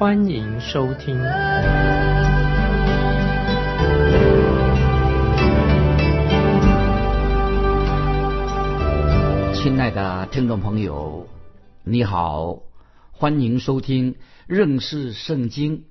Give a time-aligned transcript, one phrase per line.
[0.00, 1.14] 欢迎收听。
[9.52, 11.28] 亲爱的听众朋友，
[11.84, 12.60] 你好，
[13.12, 14.14] 欢迎收听
[14.46, 15.84] 认识圣经。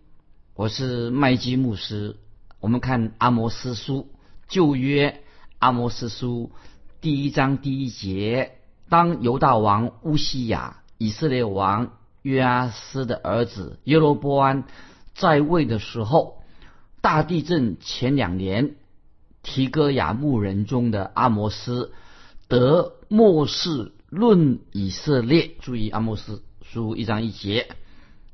[0.55, 2.17] 我是麦基牧师。
[2.59, 4.09] 我们看阿摩斯书
[4.47, 5.21] 旧约。
[5.59, 6.51] 阿摩斯书
[6.99, 8.53] 第一章第一节：
[8.89, 11.91] 当犹大王乌西亚、以色列王
[12.21, 14.65] 约阿斯的儿子耶罗波安
[15.13, 16.43] 在位的时候，
[17.01, 18.75] 大地震前两年，
[19.43, 21.91] 提戈亚牧人中的阿摩斯
[22.47, 25.51] 得末世论以色列。
[25.61, 27.69] 注意阿摩斯书一章一节，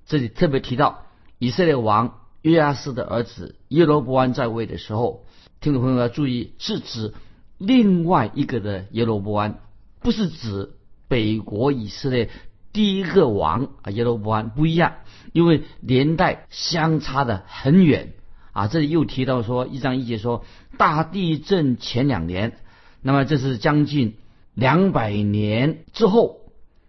[0.06, 1.06] 这里特别提到
[1.38, 5.26] 以色列王约阿斯的儿子耶罗波安在位的时候。
[5.62, 7.14] 听众朋友要注意，是指
[7.58, 9.60] 另外一个的耶罗波安，
[10.02, 10.74] 不是指
[11.08, 12.30] 北国以色列
[12.76, 14.96] 第一个王啊耶罗波安不一样，
[15.32, 18.14] 因为年代相差的很远
[18.52, 18.68] 啊。
[18.68, 20.44] 这里又提到说一章一节说
[20.78, 22.58] 大地震前两年，
[23.02, 24.18] 那么这是将近
[24.54, 26.42] 两百年之后，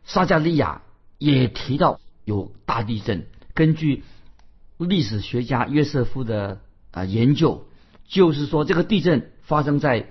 [0.05, 0.83] 撒加利亚
[1.19, 3.27] 也提到有大地震。
[3.55, 4.03] 根据
[4.79, 7.69] 历史学家约瑟夫的啊研究。
[8.09, 10.11] 就是说，这个地震发生在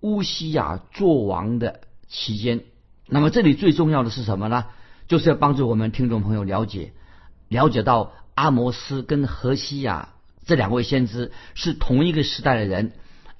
[0.00, 2.62] 乌西亚做王的期间。
[3.06, 4.64] 那么，这里最重要的是什么呢？
[5.08, 6.92] 就是要帮助我们听众朋友了解，
[7.48, 10.10] 了解到阿摩斯跟何西亚
[10.44, 12.92] 这两位先知是同一个时代的人。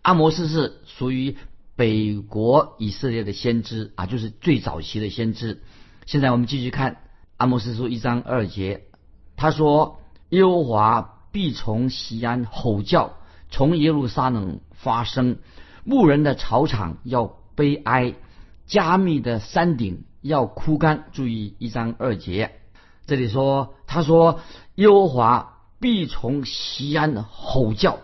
[0.03, 1.37] 阿摩斯是属于
[1.77, 5.63] 北国以色列的先知啊，就是最早期的先知。
[6.07, 6.99] 现在我们继续看
[7.37, 8.85] 阿摩斯书一章二节，
[9.37, 13.17] 他说：“耶和华必从西安吼叫。”
[13.51, 15.39] 从耶路撒冷发生，
[15.85, 18.15] 牧人的草场要悲哀，
[18.67, 21.05] 加密的山顶要枯干。
[21.12, 22.53] 注意一章二节，
[23.07, 24.41] 这里说，他说
[24.77, 27.99] 耶和华必从西安吼叫。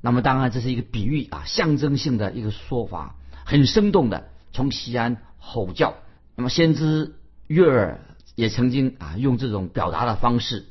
[0.00, 5.94] 那么当然这是一个比喻啊，象征性的一个说法，很生动的从西安吼叫。
[6.34, 7.14] 那么先知
[7.46, 8.00] 约尔
[8.34, 10.66] 也曾经啊用这种表达的方式。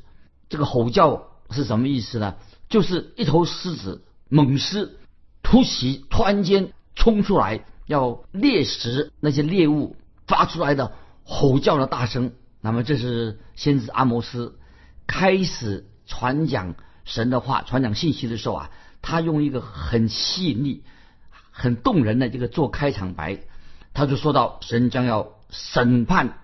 [0.48, 2.34] 这个吼叫是什么意思呢？
[2.68, 4.02] 就是一头狮子。
[4.32, 4.96] 猛狮
[5.42, 9.96] 突袭，突然间冲出来要猎食那些猎物，
[10.30, 10.92] 发出来的
[11.24, 12.32] 吼叫的大声。
[12.62, 14.58] 那么这是先知阿摩斯
[15.06, 16.74] 开始传讲
[17.04, 18.70] 神的话、传讲信息的时候啊，
[19.02, 20.84] 他用一个很细腻、
[21.50, 23.40] 很动人的这个做开场白，
[23.92, 26.38] 他就说到神将要审判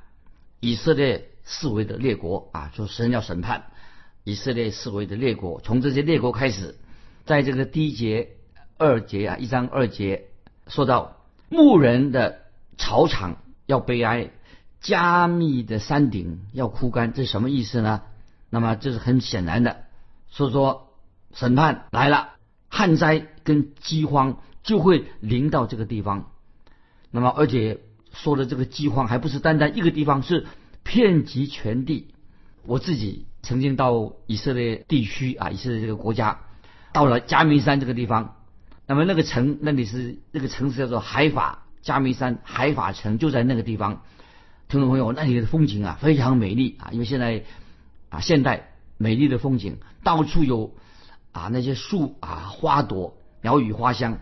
[0.61, 3.67] 以色列四围的列国啊，说神要审判
[4.25, 6.77] 以色列四围的列国，从这些列国开始。
[7.25, 8.37] 在这个第一节、
[8.79, 10.29] 二节啊，一章二节
[10.69, 11.17] 说到
[11.49, 12.43] 牧人的
[12.79, 14.31] 草场要悲哀，
[14.81, 18.03] 加密的山顶要枯干，这是什么意思呢？
[18.49, 19.85] 那么这是很显然的，
[20.29, 20.93] 所以说
[21.35, 22.31] 审判来了，
[22.69, 26.31] 旱灾跟饥荒就会临到这个地方。
[27.11, 27.81] 那么而且
[28.13, 30.47] 说的这个饥荒还不是单单一个地方，是
[30.83, 32.15] 遍及全地。
[32.65, 36.41] 我自己曾经到以色列地区啊，以色列这个国家。
[36.93, 38.37] 到了加密山这个地方，
[38.87, 44.03] 那么那个城那里是那个城市叫做海法加密山海法城就在那个地方。
[44.67, 47.45] 听众朋友，那里的风景啊非常美丽啊，因为现在
[48.09, 50.75] 啊现代美丽的风景到处有
[51.31, 54.19] 啊那些树啊花朵鸟语花香。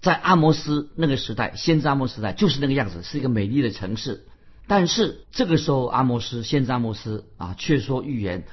[0.00, 4.24] 在阿摩斯那个时代，先知阿摩斯时代就是那个样子，是一个美丽的城市。
[4.68, 8.44] 但是这个时候，阿摩斯先知阿摩斯啊却说预言，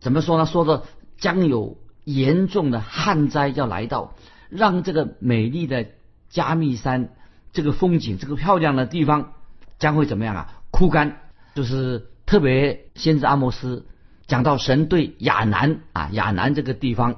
[0.00, 0.46] 怎么说呢？
[0.46, 0.84] 说的
[1.18, 1.76] 将有。
[2.04, 4.16] 严重的旱灾要来到，
[4.50, 5.86] 让这个美丽的
[6.30, 7.10] 加密山
[7.52, 9.34] 这个风景，这个漂亮的地方
[9.78, 10.62] 将会怎么样啊？
[10.70, 11.18] 枯干，
[11.54, 13.86] 就是特别先知阿摩斯
[14.26, 17.16] 讲到神对亚南啊亚南这个地方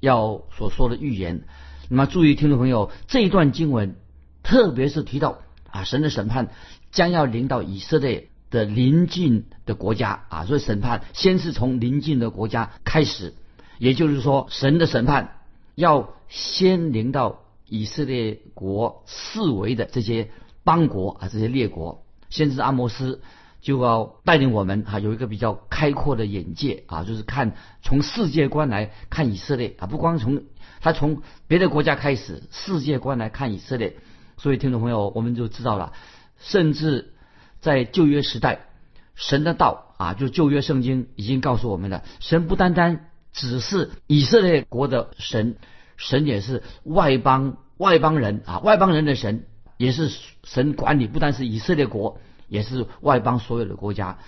[0.00, 1.42] 要所说的预言。
[1.88, 3.96] 那么注意，听众朋友，这一段经文
[4.42, 5.38] 特别是提到
[5.70, 6.50] 啊神的审判
[6.90, 13.34] 将要临到以色列的邻近的国家啊，所以审判先是从邻近的国家开始。
[13.78, 15.40] 也就是说，神的审判
[15.74, 17.40] 要先临到
[17.72, 20.28] 以色列国四围的这些
[20.62, 22.04] 邦国啊，这些列国。
[22.28, 23.22] 先知阿摩斯
[23.62, 30.42] 就要带领我们啊，有一个比较开阔的眼界啊，就是看从世界观来看以色列啊，不光从
[30.82, 33.96] 他从别的国家开始，世界观来看以色列。
[34.36, 35.94] 所以听众朋友，我们就知道了，
[36.38, 37.14] 甚至
[37.60, 38.66] 在旧约时代，
[39.14, 45.56] 神的道啊，就旧约圣经已经告诉我们了，神不单单只是以色列国的神，
[46.02, 49.46] 神也是外邦外邦人啊，外邦人的神
[49.76, 50.10] 也是
[50.44, 52.18] 神管理，不单是以色列国。
[52.48, 54.18] 也是外邦所有的国家，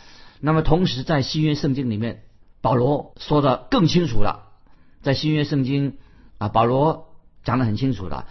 [0.41, 2.23] 那么同时在新约圣经里面，
[2.63, 4.55] 保罗说的更清楚了，
[5.03, 5.99] 在新约圣经
[6.39, 7.09] 啊，保罗
[7.43, 8.27] 讲的很清楚了，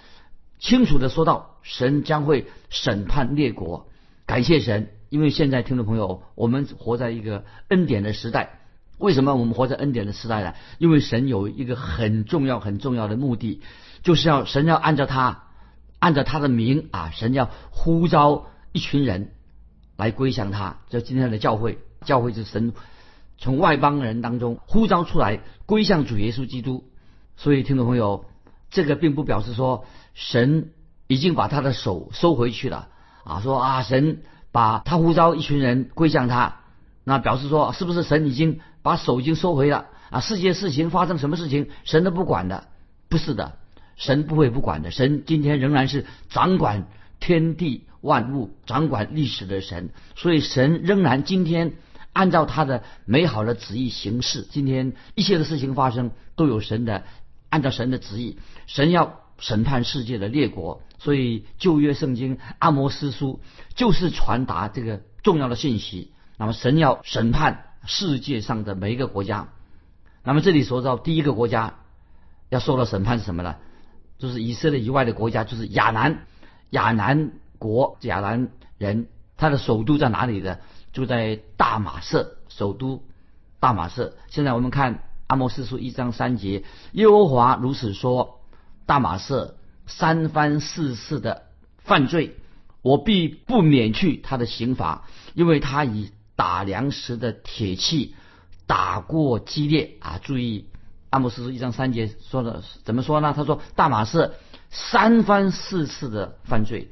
[0.58, 3.88] 清楚的说到神将会审判列国，
[4.26, 8.62] 感谢神，因为现在听众朋友，我们活在一个恩典的时代，
[8.98, 10.54] 为什么我们活在恩典的时代呢？
[10.78, 13.62] 因为神有一个很重要很重要的目的，
[14.02, 15.44] 就是要神要按照他
[16.00, 19.32] 按照他的名啊，神要呼召一群人。
[19.96, 22.74] 来归向他，就今天的教会，教会是神
[23.38, 26.84] 从外邦人当中呼召出来归向主耶稣基督。
[27.38, 28.26] 所以听众朋友，
[28.72, 29.86] 这个并不表示说
[30.16, 30.72] 神
[31.06, 32.88] 已经把他的手收回去了
[33.24, 36.62] 啊，说啊神把他呼召一群人归向他，
[37.04, 40.20] 那表示说是不是神已经把手已经收回了啊？
[40.20, 42.68] 世界事情发生什么事情，神都不管的，
[43.10, 43.58] 不是的，
[43.96, 46.88] 神不会不管的，神今天仍然是掌管
[47.20, 47.86] 天地。
[48.04, 51.72] 万物掌管历史的神，所以神仍然今天
[52.12, 54.46] 按照他的美好的旨意行事。
[54.52, 57.06] 今天一切的事情发生都有神的，
[57.48, 60.82] 按照神的旨意，神要审判世界的列国。
[61.00, 63.40] 所以旧约圣经阿摩斯书
[63.74, 66.12] 就是传达这个重要的信息。
[66.38, 69.50] 那么神要审判世界上的每一个国家。
[70.24, 71.76] 那么这里说到第一个国家
[72.50, 73.56] 要受到审判是什么呢？
[74.18, 76.26] 就是以色列以外的国家，就是亚南，
[76.70, 77.32] 亚南。
[77.60, 79.08] 国亚南人，
[79.38, 80.58] 他的首都在哪里呢？
[80.92, 83.06] 就在大马色，首都
[83.62, 84.18] 大马色。
[84.28, 88.42] 现在我们看阿摩斯书一章三节，耶和华如此说：
[88.86, 89.56] 大马色
[89.88, 91.44] 三番四次的
[91.78, 92.36] 犯罪，
[92.82, 98.16] 我必不免去他的刑罚，因为他以打粮食的铁器
[98.66, 100.20] 打过激烈啊！
[100.24, 100.68] 注意
[101.10, 103.34] 阿摩斯一章三节说的怎么说呢？
[103.36, 104.32] 他说大马士
[104.70, 106.90] 三番四次的犯罪。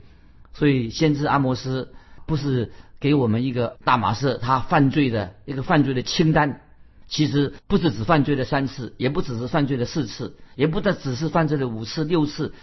[0.54, 1.94] 所以，先知阿摩斯
[2.26, 6.62] 不是给我们一个大马士他犯罪的一个犯罪的清单，
[7.08, 12.54] 其实不是只犯罪了三次，也不只是犯罪了四次，也不只只是犯罪了五次六次，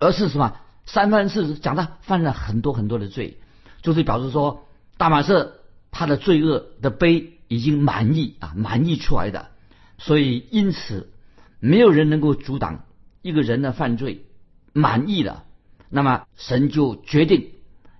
[0.00, 3.38] 而是什么三番四次讲他犯了很多很多的罪，
[3.80, 4.66] 就是表示说
[4.96, 5.52] 大马士
[5.98, 9.48] 他的罪恶的碑已经满溢啊满溢出来的，
[9.96, 11.10] 所以因此
[11.58, 12.84] 没有人能够阻挡
[13.22, 14.26] 一个人的犯罪
[14.74, 15.44] 满溢了。
[15.88, 17.52] 那么神就决定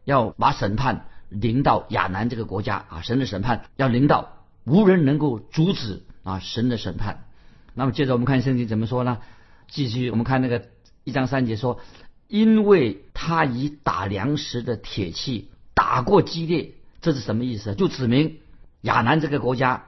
[0.05, 7.25] 要把审判临到亚南这个国家啊，神的审判要临到，无人能够阻止啊神的审判。
[7.73, 9.23] 那么接着我们看圣经怎么说呢？
[9.69, 10.69] 继续我们看那个
[11.05, 11.81] 一章三节说，
[12.29, 16.75] 因为他以打粮食的铁器打过激烈，
[17.07, 17.77] 这是什么意思？
[17.77, 18.41] 就指明
[18.81, 19.85] 亚南这个国家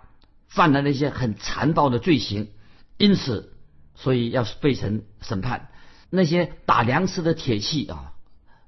[0.47, 2.47] 犯了那些很残暴的罪行，
[2.97, 3.55] 因此
[3.97, 5.69] 所以要被神审判。
[6.11, 8.13] 那些打粮食的铁器啊，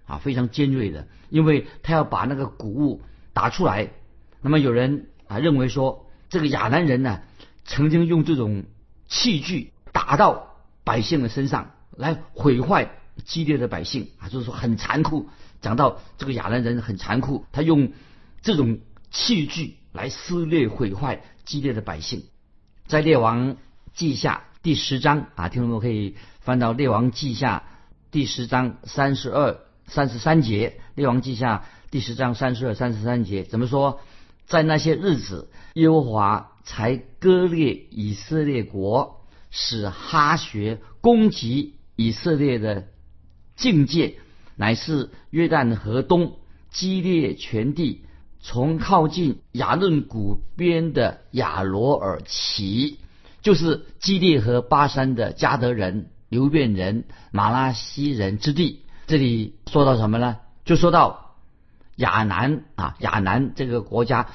[0.04, 3.02] 啊非常尖锐的，因为他要把那个谷物
[3.32, 3.92] 打出来。
[4.42, 7.20] 那么有人啊认为说，这个亚南人呢，
[7.64, 8.64] 曾经用这种
[9.06, 12.90] 器具打到百姓的身上，来毁坏
[13.24, 15.28] 激烈的百姓啊，就是说很残酷。
[15.60, 17.92] 讲到这个亚南人很残酷，他用
[18.42, 18.80] 这种
[19.10, 22.24] 器具来撕裂毁坏激烈的百姓。
[22.86, 23.56] 在列王
[23.94, 26.16] 记下第十章啊，听众们可以。
[26.40, 27.64] 翻到《列王记下》
[28.10, 34.00] 第十章三十二、三十三节，《列王记下》第十章三十二、三十三节怎么说？
[34.46, 42.88] 在那些日子，耶和华才割裂以色列国，使哈学攻击以色列的
[43.54, 44.14] 境界，
[44.56, 46.38] 乃是约旦河东
[46.70, 48.06] 激烈全地，
[48.42, 52.98] 从靠近亚论谷边的亚罗尔奇，
[53.42, 56.10] 就是基列和巴山的加德人。
[56.30, 60.36] 流变人、马拉西人之地，这里说到什么呢？
[60.64, 61.34] 就说到
[61.96, 64.28] 亚南啊，亚南这个国家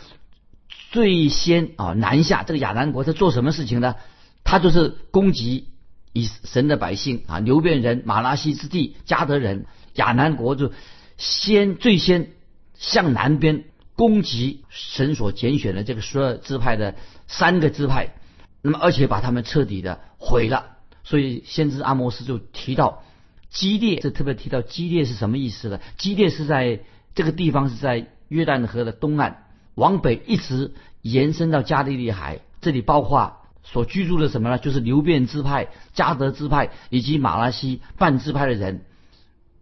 [0.91, 3.95] 最先啊南下，这个亚南国他做什么事情呢？
[4.43, 5.69] 他就是攻击
[6.11, 10.73] 以神的百姓啊，流变人、马拉西之地、加德人，亚南国就
[11.15, 12.33] 先最先
[12.73, 13.63] 向南边
[13.95, 16.95] 攻击神所拣选的这个十二支派的
[17.27, 18.09] 三个支派，
[18.61, 20.77] 那么而且把他们彻底的毁了。
[21.03, 23.03] 所以先知阿摩斯就提到
[23.49, 25.79] 基列，这特别提到基列是什么意思呢？
[25.97, 26.81] 基列是在
[27.13, 29.35] 这个地方是在约旦河的东岸，
[29.75, 34.57] 往北一直延伸到加利利海，这里包括所居住的什么呢？
[34.57, 38.83] 就是流变支派、加德支派以及马拉西半支派的人。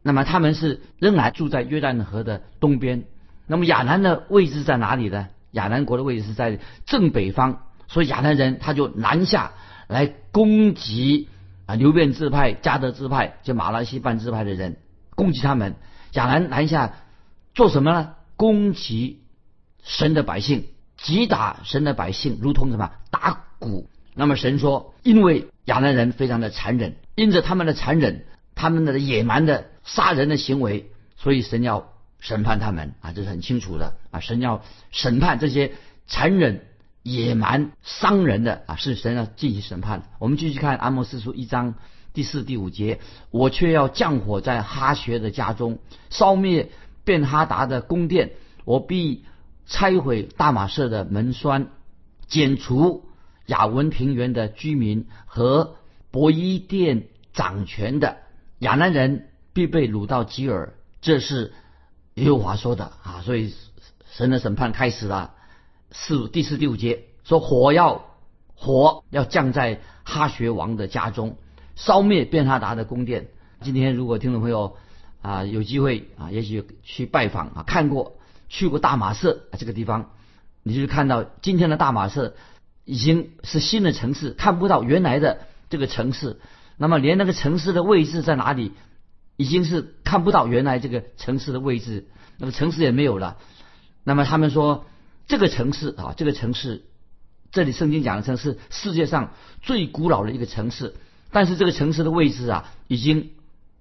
[0.02, 3.04] 那么他们是仍然住在约旦河的东边。
[3.46, 5.28] 那么亚南的位置在哪里呢？
[5.52, 7.58] 亚南国的位置是在正北方，
[7.88, 9.52] 所以亚南人他就南下
[9.88, 11.28] 来攻击
[11.68, 14.78] 啊流变支派、加德支派，就马拉西半支派的人，
[15.14, 15.76] 攻击他们。
[16.14, 16.94] 亚南南下
[17.54, 18.16] 做什么呢？
[18.36, 19.22] 攻击
[19.84, 20.66] 神的百姓，
[20.98, 23.90] 击打神的百姓，如同什么打鼓。
[24.16, 31.93] 那么神说，因为亚南人非常的残忍，因着他们的残忍，他们的野蛮的杀人的行为，所以神要。
[32.24, 34.22] 审判他们啊，这是很清楚的啊！
[34.22, 35.74] 神要审判这些
[36.08, 36.66] 残忍、
[37.04, 40.04] 野蛮、伤人的啊，是神要进行审判。
[40.20, 41.76] 我们继续看阿摩斯书一章
[42.14, 46.72] 第四、第五节：我却要降火在哈学的家中，烧灭
[47.04, 48.30] 便哈达的宫殿；
[48.64, 49.26] 我必
[49.66, 51.68] 拆毁大马色的门栓，
[52.28, 53.04] 剪除
[53.48, 55.76] 雅文平原的居民和
[56.10, 58.20] 博伊殿掌权的
[58.60, 60.74] 亚南人，必被掳到吉尔。
[61.02, 61.52] 这是。
[62.16, 63.54] 耶和华说的啊，所以
[64.12, 65.34] 神的审判开始了。
[65.92, 68.06] 四第四第五节说火要
[68.56, 71.38] 火要降在哈学王的家中，
[71.76, 73.28] 烧灭便哈达的宫殿。
[73.62, 74.76] 今天如果听众朋友
[75.22, 78.18] 啊有机会啊，也许去拜访啊，看过
[78.50, 80.12] 去过大马士这个地方，
[80.64, 82.36] 你就看到今天的大马士
[82.86, 86.40] 已经是新的城市，看不到原来的这个城市。
[86.78, 88.72] 那么连那个城市的位置在哪里？
[89.36, 93.38] 已经是看不到原来这个城市的位置，那么城市也没有了。
[94.04, 94.86] 那么他们说
[95.28, 96.84] 这个城市啊，这个城市，
[97.52, 100.96] 这里圣经讲的城市，世界上最古老的一个城市。
[101.32, 103.32] 但是这个城市的位置啊，已经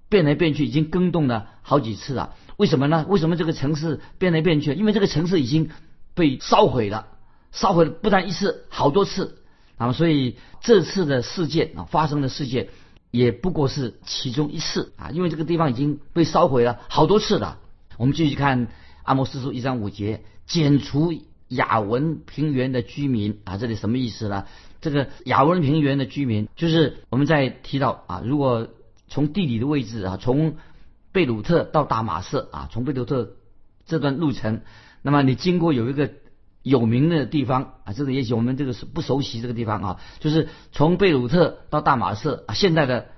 [0.08, 2.34] 变来变去，已经更动了好几次了。
[2.56, 3.04] 为什么呢？
[3.08, 4.72] 为什么这个城市变来变去？
[4.72, 5.70] 因为这个城市已经
[6.14, 7.08] 被烧毁了，
[7.50, 9.42] 烧毁了不但一次，好多次。
[9.76, 12.68] 那么所以这次的事件啊，发生的事件。
[13.12, 17.60] 也不过是其中一次啊，因为这个地方已经被烧毁了好多次了。
[17.98, 18.68] 我们继续看
[19.04, 21.12] 阿摩斯书一章五节，剪除
[21.48, 24.46] 雅文平原的居民啊，这里什么意思呢？
[24.80, 28.68] 这个雅文平原的居民，就是我们在提到啊，如果
[29.08, 30.56] 从地理的位置啊，从
[31.12, 33.36] 贝鲁特到大马士啊，从贝鲁特
[33.84, 34.62] 这段路程，
[35.02, 36.10] 那么你经过有一个
[36.62, 43.08] 有名的地方啊，这个也许我们这个是不熟悉这个地方啊，就是从贝鲁特到大马士啊，现在的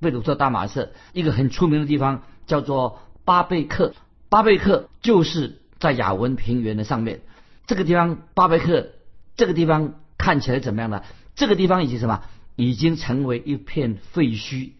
[0.00, 3.94] 贝鲁特大马士一个很出名的地方叫做巴贝克，
[4.28, 7.20] 巴贝克就是在雅文平原的上面，
[7.66, 8.88] 这个地方巴贝克
[9.36, 11.02] 这个地方看起来怎么样呢？
[11.34, 12.22] 这个地方已经什么？
[12.56, 14.72] 已经成为一片废墟。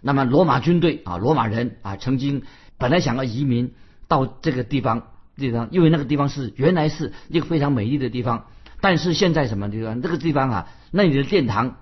[0.00, 2.44] 那么罗马军队啊，罗马人啊，曾经
[2.78, 3.74] 本来想要移民
[4.06, 5.08] 到这个地方。
[5.36, 8.46] 地方，因为那个地方是原来是一个非常美丽的地方，
[8.80, 10.00] 但是现在什么地方？
[10.00, 11.76] 这个地方啊，那里的殿堂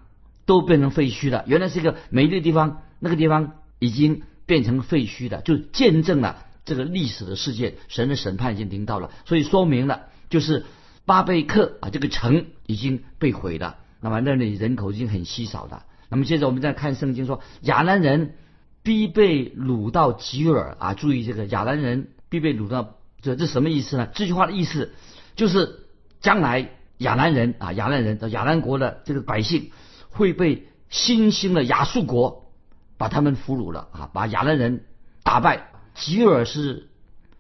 [0.45, 1.45] 都变成废墟了。
[1.47, 7.75] 原来是一个美丽的地方，那个地方已经变成废墟了，就见证了这个历史的事件。
[7.89, 10.67] 神的审判已经临到了，所以说明了就是
[11.05, 13.77] 巴贝克啊，这个城已经被毁了。
[14.01, 15.85] 那么那里人口已经很稀少了。
[16.09, 18.35] 那么接着我们再看圣经说，亚兰人
[18.83, 22.97] 必被掳到吉尔啊，注意这个亚兰人必被掳到。
[23.25, 24.09] 这这什么意思呢？
[24.15, 24.93] 这句话的意思
[25.35, 25.87] 就是
[26.21, 29.71] 将来亚兰人啊，亚兰人亚兰国的这个百姓
[30.11, 32.53] 会被新兴的亚述国
[32.99, 34.85] 把他们俘虏了啊，把亚兰人
[35.23, 35.71] 打败。
[35.95, 36.91] 吉尔是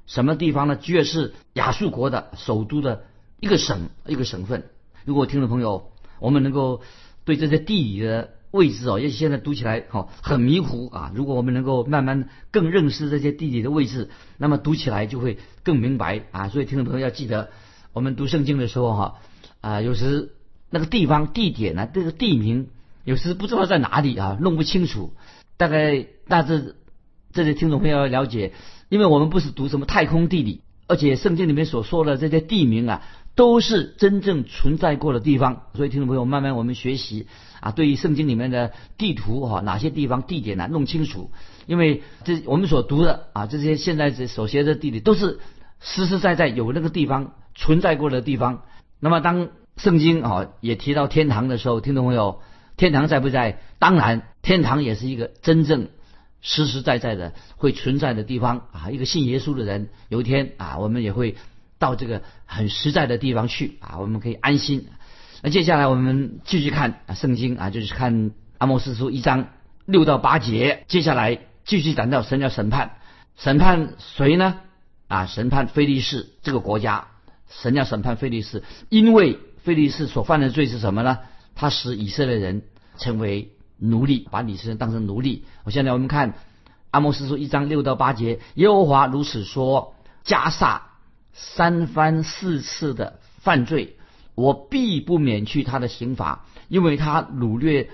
[0.06, 0.76] 什么地方呢？
[0.76, 3.04] 吉尔是亚述国的首都的
[3.38, 4.70] 一个省一个省份。
[5.04, 6.82] 如果听众朋友我们能够
[7.24, 8.30] 对这些地理的。
[8.54, 11.10] 位置哦，也许现在读起来哦很迷糊啊。
[11.12, 16.48] 如果我们能够慢慢更认识这些地理的位置，那么读起来就会更明白啊。
[16.48, 17.50] 所以听众朋友要记得，
[17.92, 19.16] 我们读圣经的时候哈
[19.60, 20.36] 啊，有时
[20.70, 22.68] 那个地方地点呢，这个地名
[23.02, 25.14] 有时不知道在哪里啊，弄不清楚。
[25.56, 26.76] 大概大致
[27.32, 28.52] 这些听众朋友要了解，
[28.88, 33.02] 因为我们不是读什么太空地理，而且圣经里面所说的这些地名啊。
[33.36, 37.26] 都是真正存在过的地方，所以听众朋友慢慢我们学习
[37.60, 41.32] 啊，对于圣经里面的地图哈，哪些地方地点呢弄清楚，
[41.66, 45.40] 因为这我们所读的啊这些现在这所学的地理都是
[45.80, 48.62] 实实在在有那个地方存在过的地方。
[49.00, 52.40] 那么当圣经啊也提到天堂的时候，听众朋友，
[52.76, 53.58] 天堂在不在？
[53.80, 55.88] 当然，天堂也是一个真正
[56.40, 58.90] 实实在在的会存在的地方啊。
[58.92, 61.34] 一个信耶稣的人，有一天啊，我们也会。
[61.84, 64.88] 到这个很实在的地方去啊，我们可以安心。
[65.42, 69.48] 那接下来我们继续看啊，圣经啊，就是看阿莫斯书一章
[69.84, 70.84] 六到八节。
[70.88, 72.92] 接下来继续讲到神要审判，
[73.36, 74.60] 审判谁呢？
[75.08, 77.08] 啊，审判菲利士这个国家。
[77.50, 81.18] 神要审判菲利士，因为菲利士所犯的罪是什么呢？
[81.54, 82.62] 他使以色列人
[82.96, 85.44] 成为奴隶，把以色列人当成奴隶。
[85.64, 86.34] 我现在我们看
[86.90, 90.93] 阿摩斯书一章六到八节，耶和华如此说：加萨
[91.34, 93.96] 三番四次的犯罪，
[94.34, 97.90] 我必不免去他的刑罚，因为他掳掠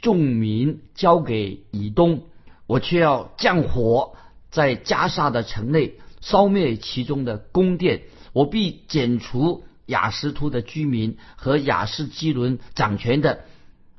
[0.00, 2.24] 众民交给以东，
[2.66, 4.14] 我却要降火
[4.50, 8.02] 在加萨的城内，烧灭其中的宫殿。
[8.32, 13.44] 我必剪除雅什突的居民和雅斯基伦掌权的，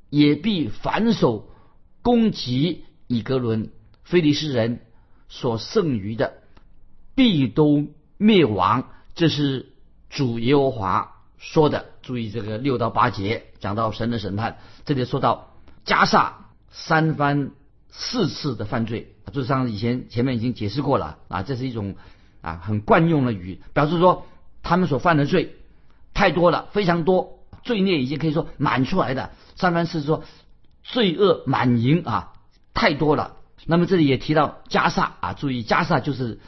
[0.10, 1.50] 也必反手
[2.02, 3.72] 攻击以格伦。
[4.04, 4.82] 菲利士人
[5.28, 6.36] 所剩余的，
[7.16, 8.90] 必都灭亡。
[9.16, 9.74] 这是
[10.10, 11.86] 主耶和华说的。
[12.02, 15.54] 注意这个六到八节讲到神的审判，这里说到
[15.86, 17.50] 加萨三番
[17.90, 21.96] 四次的犯罪，就像以前前面已经解释过了啊，这是一种
[22.42, 24.28] 啊很惯用的语，表示说
[24.62, 25.56] 他们所犯的罪
[26.14, 29.32] 太多了，非常多，罪孽已经可以说满出来的。
[29.56, 30.24] 三番四次说
[30.84, 32.34] 罪恶满盈啊，
[32.76, 33.38] 太多了。
[33.66, 36.40] 那么这里也提到加萨啊，注意加萨就是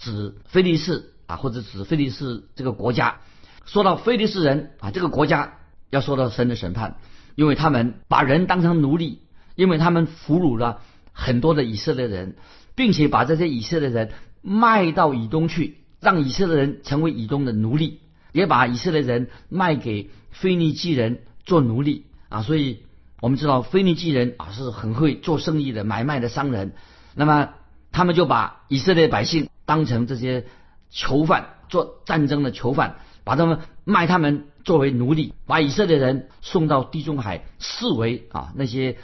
[0.00, 3.20] 指菲利士啊，或者指菲利士这个国家。
[3.64, 5.58] 说到菲利士人啊，这个国家
[5.90, 6.96] 要说到神的审判，
[7.36, 9.20] 因为他们把人当成奴隶，
[9.54, 12.34] 因为他们俘虏了很多的以色列人，
[12.74, 14.10] 并且把这些以色列人
[14.42, 18.00] 卖到以东去，让以色列人成为以东的奴隶，
[18.32, 22.82] 也把以色列人卖给腓尼基人做奴隶啊，所以。
[23.22, 26.72] 我们知道腓尼基人啊是很会做生意的买卖的商人，
[27.14, 27.50] 那么
[27.92, 30.46] 他们就把以色列百姓当成这些
[30.90, 38.96] 囚犯，做战争的囚犯，把他们卖他们作为奴隶，把以色列人送到地中海视为啊那些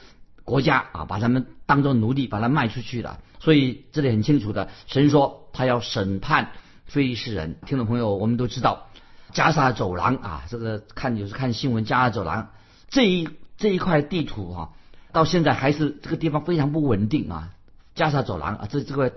[0.42, 3.20] 国家啊把他们当做奴隶，把他卖出去了。
[3.38, 6.50] 所以这里很清楚的，神说他要审判
[6.86, 7.56] 非利士人。
[7.64, 8.88] 听众朋友，我们都知道
[9.30, 12.50] 加沙走廊啊，这个看有时看新闻，加沙走廊
[12.90, 13.28] 这一。
[13.58, 14.68] 这一块地图啊，
[15.12, 17.54] 到现在还是这个地方非常不稳定啊。
[17.94, 19.14] 加沙走廊啊，这这个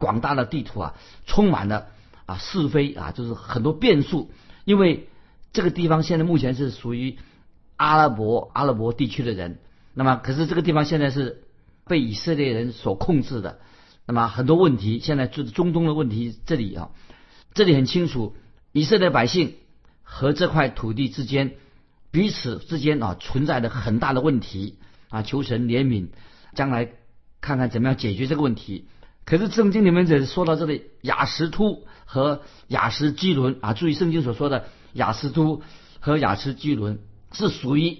[0.00, 0.94] 广大的地图啊，
[1.26, 1.86] 充满了
[2.26, 4.32] 啊是非啊，就是很多变数。
[4.64, 5.08] 因为
[5.52, 7.18] 这个地方现在目前是属于
[7.76, 9.58] 阿拉伯阿拉伯地区的人，
[9.94, 11.44] 那么可是这个地方现在是
[11.86, 13.60] 被以色列人所控制的。
[14.06, 16.90] 那么很多问题，现在就是中东的问题，这里啊，
[17.54, 18.34] 这里很清楚，
[18.72, 19.54] 以色列百姓
[20.02, 21.52] 和这块土地之间。
[22.12, 26.08] 彼此之间啊存在的很大的问题啊，求神怜悯，
[26.56, 26.90] 将来
[27.40, 28.88] 看看怎么样解决这个问题。
[29.24, 35.62] 可是圣经里面只说到这里，雅什突和雅什基伦啊，注意圣经所说的雅什突
[36.00, 36.98] 和雅什基伦
[37.32, 37.98] 是属于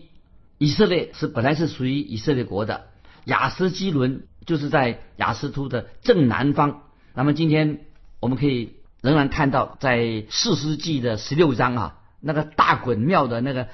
[0.58, 2.86] 以色列，是本来是属于以色列国的。
[3.24, 6.82] 雅什基伦就是在雅什突的正南方。
[7.14, 7.80] 那么今天
[8.20, 13.68] 我们可以仍然看到，在四世纪的十六章啊，那个大衮庙的那个。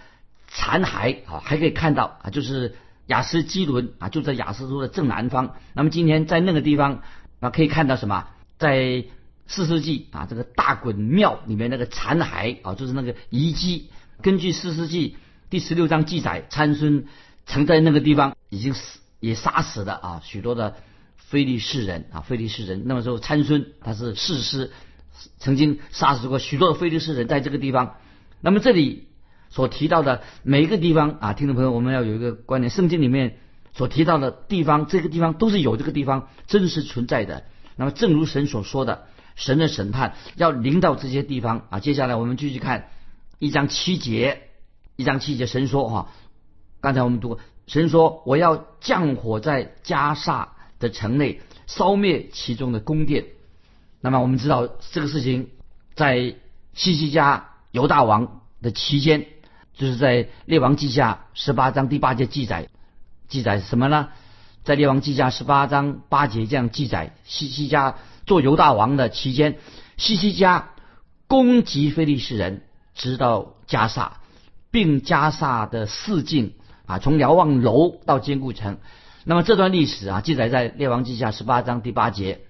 [0.49, 5.57] 残骸啊，还可以看到啊，就是雅斯基伦啊，就在雅斯都的正南方。
[5.75, 7.03] 那么今天在那个地方
[7.41, 8.27] 啊，可以看到什么？
[8.59, 9.05] 在
[9.47, 13.91] 四世纪啊，这个大衮庙里面那个残骸啊，就是那个遗迹。
[14.23, 15.17] 根据四世纪
[15.51, 17.07] 第十六章记载，参孙
[17.47, 20.77] 曾在那个地方已经死，也杀死了啊许多的
[21.17, 22.83] 非利士人啊，非利士人。
[22.87, 24.73] 那么时候参孙他是士师，
[25.39, 27.97] 曾经杀死过许多的非利士人，在这个地方。
[28.41, 29.09] 那么这里。
[29.49, 33.39] 所提到的每一个地方啊，听众朋友，我们要有一个观念：圣经里面
[33.77, 37.45] 所提到的地方，这个地方都是有这个地方真实存在的。
[37.77, 41.79] 那么，正如神所说的，神的审判要临到这些地方啊。
[41.79, 42.89] 接下来我们继续看
[43.39, 44.49] 一章七节，
[44.97, 46.09] 一章七节，神说哈，
[46.81, 53.27] 刚才我们读过，神说我要降火在加萨的城内，烧灭其中的宫殿。
[54.01, 55.51] 那么我们知道这个事情
[55.95, 56.35] 在
[56.73, 59.27] 西西家犹大王的期间。
[59.79, 62.71] 就是在列王记下十八章第八节记载，
[63.29, 64.09] 记载什么呢？
[64.65, 69.59] 在列王记下十八章八节这样记载：西西家做犹大王的期间，
[69.97, 70.71] 西西家
[71.29, 74.19] 攻击非利士人，直到加萨，
[74.71, 76.55] 并加萨的四境
[76.87, 78.79] 啊，从瞭望楼到坚固城。
[79.25, 82.41] 那么这段历史啊，记载在列王记下十八章第八节，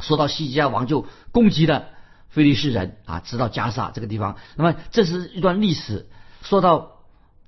[0.00, 1.86] 说到西西家王就攻击了
[2.28, 4.36] 非利士人啊，直到加萨这个地方。
[4.56, 6.08] 那么这是一段历史。
[6.42, 6.92] 说到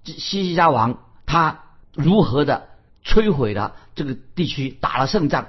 [0.04, 1.64] 西西家王，他
[1.94, 2.68] 如何的
[3.04, 5.48] 摧毁了这个地区，打了胜仗。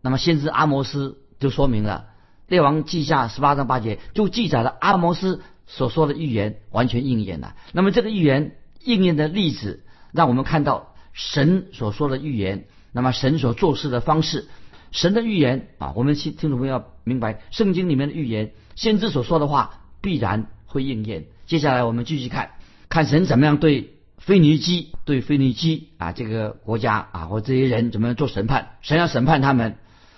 [0.00, 2.06] 那么先知阿摩斯就说明了，
[2.48, 7.56] 《列王记下》十八章八节就记载了阿摩斯所说的预言完全应验了。
[7.72, 14.46] 那么这个预言应验的例子，让我们看到神所说的预言，那么神所做事的方式，
[14.92, 21.24] 神的预言啊，我们听听众朋友要明白，圣经里面的预言，先知所说的话必然会应验。
[21.46, 22.52] 接下来我们继续看，
[22.88, 23.95] 看神怎么样对
[24.26, 28.70] 腓尼基、对腓尼基啊这个国家啊或这些人怎么样做审判。
[28.82, 29.76] 神要审判他们，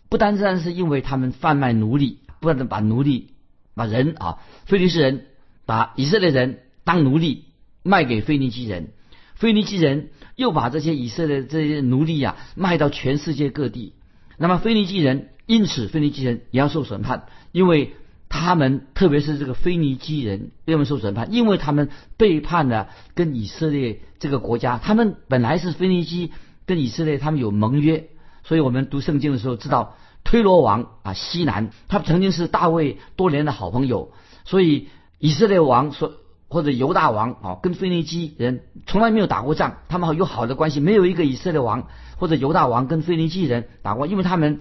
[0.09, 3.35] 不单单是因为他们贩卖奴隶，不断的把奴隶、
[3.75, 5.27] 把人啊，腓尼斯人
[5.66, 7.44] 把以色列人当奴隶
[7.83, 8.92] 卖给腓尼基人，
[9.35, 13.92] 腓尼基人又把这些以色列这些奴隶啊卖到全世界各地。
[14.38, 17.92] 那么腓尼基人因此腓尼基人也要受审判，因为。
[18.28, 21.32] 他们特别是这个腓尼基人，为什么受审判？
[21.32, 24.78] 因为他们背叛了跟以色列这个国家。
[24.78, 26.32] 他们本来是腓尼基
[26.66, 28.08] 跟以色列，他们有盟约。
[28.44, 34.12] 所以我们读圣经的时候知道，推罗王啊西南，他曾经是大卫多年的好朋友。
[34.44, 34.88] 所以
[35.18, 36.12] 以色列王说
[36.48, 40.80] 或者犹大王啊，跟腓尼基人从来没有打过仗，他们有好的关系。
[40.80, 44.60] 没有一个以色列王或者犹大王跟腓尼基人打过，因为他们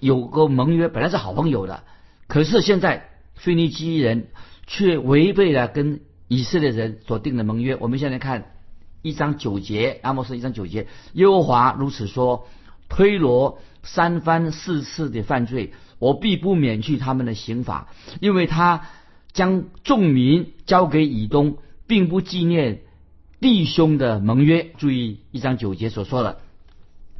[0.00, 1.84] 有个盟约，本来是好朋友的。
[2.28, 4.28] 可是现在，腓尼基人
[4.66, 7.76] 却违背了跟以色列人所定的盟约。
[7.76, 8.56] 我们现在看
[9.02, 12.48] 一章九节，阿摩斯一章九节，耶和华如此说：
[12.88, 17.88] 推罗三番四次的犯罪，我必不免去他们的刑罚，
[18.20, 18.88] 因为他
[19.32, 22.80] 将众民交给以东，并不纪念
[23.40, 24.72] 弟兄的盟约。
[24.78, 26.40] 注意一章九节所说的，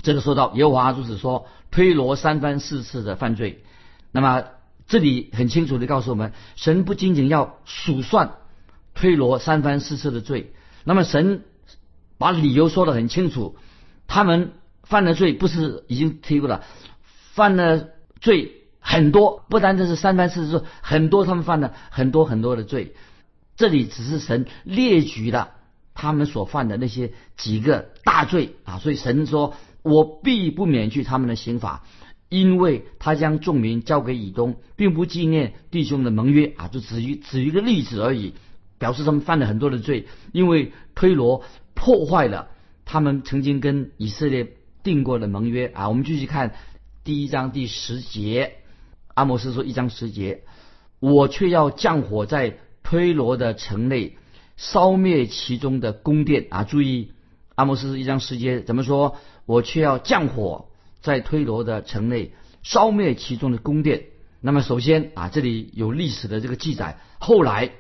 [0.03, 3.63] 这个说到耶和华如此说：推罗三番四次的犯罪，
[4.11, 4.47] 那么。
[4.89, 8.35] 这里很清楚的告诉我们，神不仅仅要数算
[8.95, 10.53] 推罗三番四次的罪，
[10.85, 11.43] 那么神
[12.19, 13.57] 把理由说得很清楚，
[14.07, 14.53] 他们
[14.85, 16.63] 犯的罪不是已经提过了，
[17.33, 22.95] 犯的罪很多，不单单是三番四次，很多他们犯了很多很多的罪。
[23.57, 25.51] 这里只是神列举了
[25.95, 31.83] 他们所犯的那些几个大罪啊，所以神说：“我必不免去他们的刑罚。”
[32.37, 38.35] 因为他将众民交给以东，并不纪念弟兄的盟约啊，就只于举一个例子而已，
[38.79, 40.05] 表示他们犯了很多的罪。
[40.33, 42.49] 因为推罗破坏了
[42.85, 45.89] 他们曾经跟以色列定过的盟约啊。
[45.89, 46.55] 我们继续看
[47.05, 48.57] 第一章第十节，
[49.15, 50.43] 阿摩斯说一章十节，
[51.01, 54.19] 我却要降火在推罗的城内，
[54.59, 56.65] 烧灭其中的宫殿啊。
[56.65, 57.13] 注意
[57.55, 59.17] 阿摩斯一章十节怎么说？
[59.47, 60.69] 我却要降火。
[61.07, 64.07] 在推罗的城内烧灭其中的宫殿。
[64.41, 66.99] 那么首先啊，这里有历史的这个记载。
[67.19, 67.71] 后来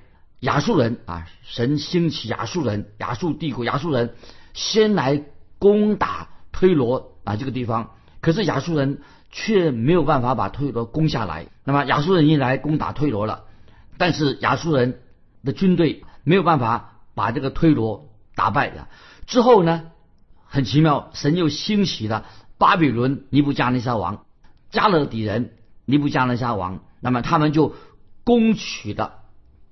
[0.40, 4.14] 亚述人啊，神兴起亚述人，亚述帝国亚述人
[4.54, 5.24] 先来
[5.58, 7.90] 攻打推罗啊这个地方。
[8.20, 11.46] 可是亚述人却没有办法把推罗攻下来。
[11.64, 13.44] 那么亚述人一来攻打推罗了，
[13.98, 15.00] 但是亚述人
[15.44, 18.86] 的军队没有办法把这个推罗打败的。
[19.26, 19.90] 之后呢，
[20.46, 22.24] 很奇妙，神又兴起了。
[22.58, 24.24] 巴比伦尼布加尼撒王，
[24.70, 25.52] 加勒底人
[25.84, 27.74] 尼布加尼撒王，那么他们就
[28.24, 29.20] 攻取了，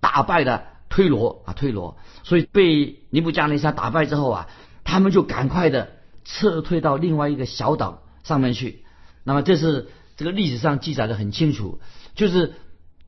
[0.01, 4.49] 打败了推罗啊推罗，所以被尼布加尼撒打败之后啊，
[4.85, 5.92] 他们就赶快的
[6.25, 8.85] 撤退到另外一个小岛上面去。
[9.25, 11.81] 那么这是这个历史上记载的很清楚，
[12.14, 12.55] 就是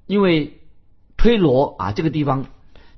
[0.06, 0.60] 因为
[1.18, 2.46] 推罗啊这个地方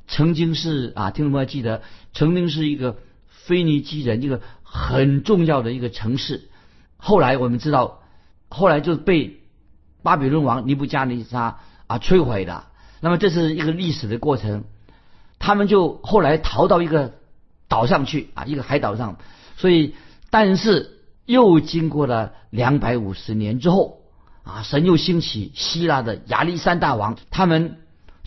[0.07, 6.49] 曾经是啊听众朋友记得，曾经是一个腓尼基人一个很重要的一个城市。
[6.99, 8.01] 后来我们知道，
[8.49, 9.41] 后来就被
[10.03, 12.65] 巴比伦王尼布加尼撒啊摧毁的。
[13.01, 14.65] 那么这是一个历史的过程，
[15.39, 17.15] 他们就后来逃到一个
[17.69, 19.17] 岛上去啊，一个海岛上。
[19.57, 19.95] 所以，
[20.31, 24.01] 但是又经过了两百五十年之后
[24.43, 27.79] 啊，神又兴起希腊的亚历山大王，他们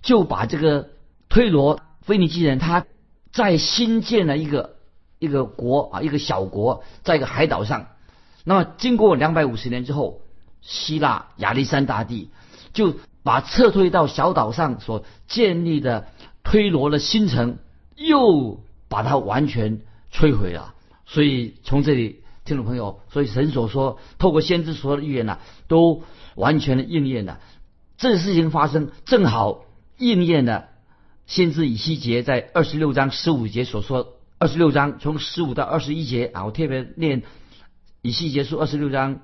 [0.02, 0.90] 就把这个
[1.28, 2.86] 推罗腓尼基人，他
[3.34, 4.76] 在新建了一个
[5.20, 7.88] 一个国啊，一个小国，在一个海岛上。
[8.44, 10.22] 那么，经过两百五十年之后，
[10.62, 12.30] 希腊亚历山大帝
[12.74, 16.08] 就把撤退到小岛上所建立的
[16.44, 17.58] 推罗的新城，
[17.96, 20.74] 又把它完全摧毁了。
[21.06, 26.04] 所以，从这里，听众朋友，所以神所说，透过先知所说的预言呢，都
[26.36, 27.40] 完全的应验了。
[27.98, 29.66] 这事情发生，正好
[29.98, 30.70] 应验了
[31.28, 34.16] 先知以西结在二十六章十五节所说。
[34.40, 37.22] 二十六章从十五到二十一节啊，我特别念。
[38.02, 39.20] 以西结书二十六章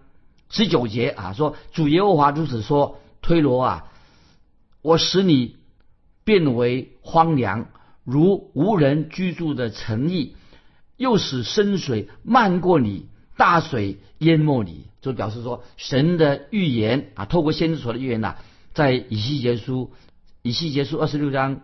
[0.50, 3.92] 十九节啊，说主耶和华如此说：推罗啊，
[4.82, 5.56] 我使你
[6.24, 7.70] 变为荒凉，
[8.04, 10.36] 如无人居住的城邑；
[10.96, 14.86] 又使深水漫过你，大水淹没你。
[15.02, 18.36] 就表示说，神的预言啊，透过先知所的预言呐，
[18.74, 19.92] 在以西结书
[20.42, 21.62] 以西结书二十六章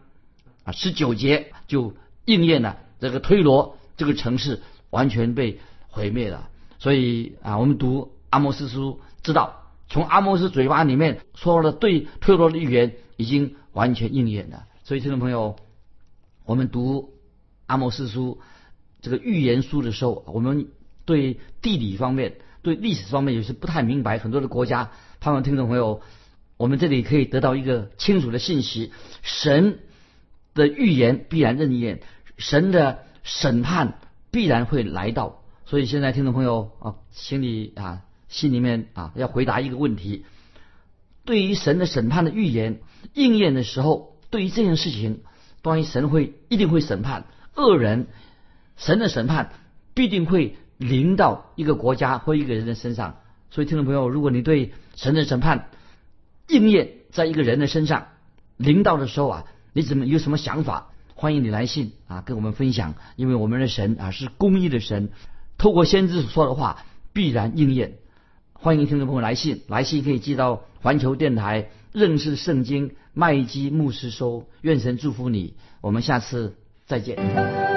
[0.64, 1.94] 啊十九节就
[2.26, 2.78] 应验了。
[3.00, 6.50] 这个推罗这个城市完全被毁灭了。
[6.84, 14.66] 所以啊，我们读阿摩斯书，知道从阿摩斯嘴巴里面说的对推罗的预言已经完全应验了。
[14.84, 15.56] 所以听众朋友，
[16.44, 17.14] 我们读
[17.68, 18.42] 阿摩斯书
[19.02, 20.68] 这个预言书的时候，我们
[21.06, 24.18] 对地理方面、对历史方面有些不太明白。
[24.18, 24.92] 很多的国家，
[25.22, 26.02] 盼望听众朋友，
[26.58, 28.92] 我们这里可以得到一个清楚的信息：
[29.22, 29.80] 神
[30.54, 32.02] 的预言必然应验，
[32.36, 34.00] 神的审判
[34.32, 35.43] 必然会来到。
[35.74, 40.24] 所以现在听众朋友啊，请你啊心里面啊要回答一个问题：
[41.26, 42.82] 对于神的审判的预言
[43.16, 45.22] 应验的时候，对于这件事情，
[45.64, 48.06] 关于神会一定会审判恶人，
[48.78, 49.52] 神的审判
[49.96, 53.16] 必定会临到一个国家或一个人的身上。
[53.50, 55.72] 所以听众朋友，如果你对神的审判
[56.50, 58.10] 应验在一个人的身上
[58.58, 60.92] 临到的时候啊，你怎么有什么想法？
[61.16, 65.10] 欢迎你来信啊，跟我们分享，因为我们的神啊是公义的神。
[65.64, 67.94] 透过先知所说的话必然应验，
[68.52, 77.73] 欢迎听众朋友来信，来信可以寄到环球电台认识圣经麦基牧师收，愿神祝福你，我们下次再见。